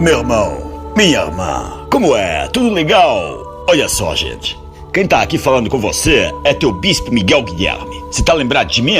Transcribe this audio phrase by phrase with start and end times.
[0.00, 2.48] Meu irmão, minha irmã, como é?
[2.48, 3.64] Tudo legal?
[3.68, 4.58] Olha só, gente.
[4.94, 8.02] Quem tá aqui falando com você é teu bispo Miguel Guilherme.
[8.10, 8.96] Você tá lembrado de mim?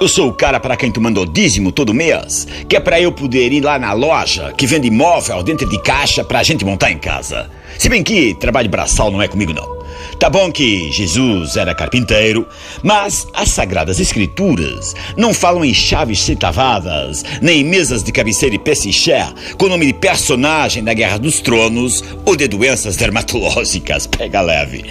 [0.00, 3.12] Eu sou o cara para quem tu mandou dízimo todo mês, que é para eu
[3.12, 6.98] poder ir lá na loja que vende imóvel dentro de caixa pra gente montar em
[6.98, 7.50] casa.
[7.78, 9.77] Se bem que trabalho braçal não é comigo não.
[10.18, 12.46] Tá bom que Jesus era carpinteiro,
[12.82, 18.58] mas as Sagradas Escrituras não falam em chaves centavadas, nem em mesas de cabeceira e
[18.58, 19.26] pessiché
[19.56, 24.06] com o nome de personagem da Guerra dos Tronos ou de doenças dermatológicas.
[24.18, 24.84] Pega leve.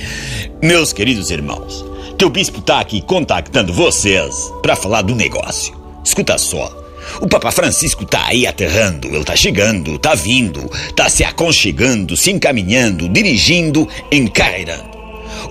[0.62, 1.86] Meus queridos irmãos,
[2.18, 5.76] teu bispo tá aqui contactando vocês para falar do negócio.
[6.04, 6.72] Escuta só.
[7.22, 12.32] O Papa Francisco tá aí aterrando, ele tá chegando, tá vindo, tá se aconchegando, se
[12.32, 14.97] encaminhando, dirigindo, encarreirando.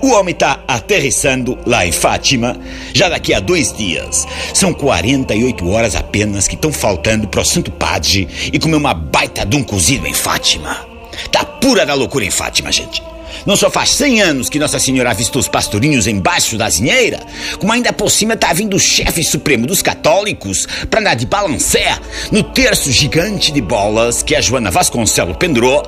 [0.01, 2.57] O homem está aterrissando lá em Fátima
[2.93, 4.27] já daqui a dois dias.
[4.53, 9.45] São 48 horas apenas que estão faltando para o Santo Padre e comer uma baita
[9.45, 10.87] de um cozido em Fátima.
[11.31, 13.03] Tá pura da loucura em Fátima, gente.
[13.45, 17.21] Não só faz 100 anos que Nossa Senhora avistou os pastorinhos embaixo da zinheira,
[17.59, 21.99] como ainda por cima tá vindo o chefe supremo dos católicos para andar de balancé
[22.33, 25.83] no terço gigante de bolas que a Joana Vasconcelo pendurou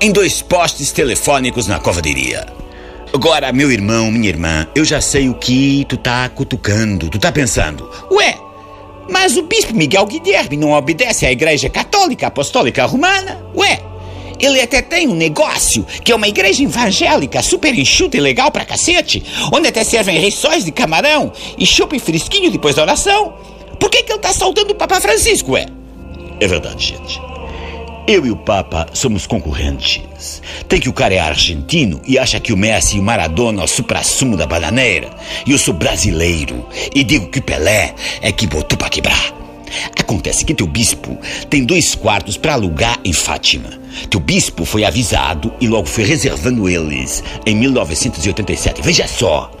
[0.00, 2.46] em dois postes telefônicos na covadeiria.
[3.12, 7.08] Agora, meu irmão, minha irmã, eu já sei o que tu tá cutucando.
[7.08, 8.36] Tu tá pensando, ué,
[9.08, 13.42] mas o bispo Miguel Guilherme não obedece à Igreja Católica Apostólica Romana?
[13.56, 13.80] Ué,
[14.38, 18.64] ele até tem um negócio, que é uma igreja evangélica super enxuta e legal pra
[18.64, 23.34] cacete, onde até servem rissóis de camarão e chupa fresquinho depois da oração.
[23.80, 25.66] Por que, que ele tá saltando o Papa Francisco, ué?
[26.40, 27.20] É verdade, gente.
[28.08, 30.40] Eu e o Papa somos concorrentes.
[30.66, 33.64] Tem que o cara é argentino e acha que o Messi e o Maradona é
[33.66, 35.10] o supra-sumo da bananeira.
[35.44, 39.34] E eu sou brasileiro e digo que o Pelé é que botou pra quebrar.
[40.00, 41.18] Acontece que teu bispo
[41.50, 43.68] tem dois quartos para alugar em Fátima.
[44.08, 48.80] Teu bispo foi avisado e logo foi reservando eles em 1987.
[48.80, 49.57] Veja só.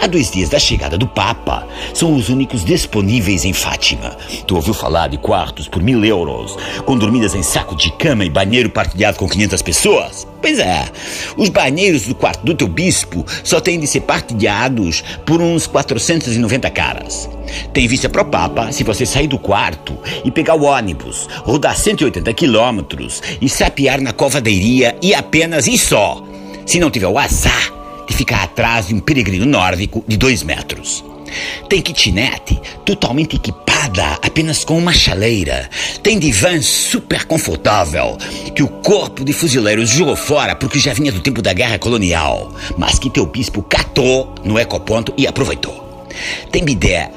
[0.00, 4.16] Há dois dias da chegada do Papa, são os únicos disponíveis em Fátima.
[4.46, 8.30] Tu ouviu falar de quartos por mil euros, com dormidas em saco de cama e
[8.30, 10.26] banheiro partilhado com 500 pessoas?
[10.40, 10.88] Pois é,
[11.36, 16.70] os banheiros do quarto do teu bispo só têm de ser partilhados por uns 490
[16.70, 17.28] caras.
[17.72, 22.32] Tem vista pro Papa se você sair do quarto e pegar o ônibus, rodar 180
[22.32, 26.22] quilômetros e sapear na covadeiria e apenas e só.
[26.64, 27.79] Se não tiver o azar
[28.20, 31.02] ficar atrás de um peregrino nórdico de dois metros.
[31.70, 35.70] Tem kitnet totalmente equipada apenas com uma chaleira.
[36.02, 38.18] Tem divã super confortável
[38.54, 42.54] que o corpo de fuzileiros jogou fora porque já vinha do tempo da guerra colonial,
[42.76, 46.06] mas que teu bispo catou no ecoponto e aproveitou.
[46.52, 47.10] Tem bidé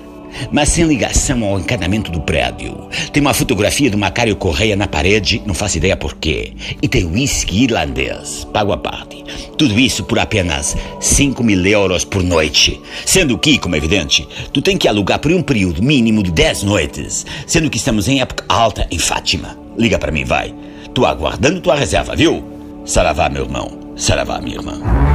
[0.51, 2.89] mas sem ligação ao encanamento do prédio.
[3.11, 6.53] Tem uma fotografia do Macário Correia na parede, não faço ideia porquê.
[6.81, 9.23] E tem whisky irlandês, pago a parte.
[9.57, 12.79] Tudo isso por apenas 5 mil euros por noite.
[13.05, 16.63] Sendo que, como é evidente, tu tem que alugar por um período mínimo de 10
[16.63, 17.25] noites.
[17.47, 19.57] Sendo que estamos em época alta em Fátima.
[19.77, 20.53] Liga para mim, vai.
[20.94, 22.44] Tô aguardando tua reserva, viu?
[22.85, 23.94] Saravá, meu irmão.
[23.95, 25.12] Saravá, minha irmã.